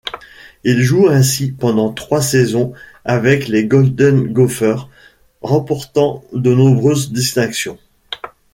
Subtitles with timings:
[0.63, 2.73] Il joue ainsi pendant trois saisons
[3.05, 4.89] avec les Golden Gophers,
[5.43, 7.77] remportant de nombreuses distinctions.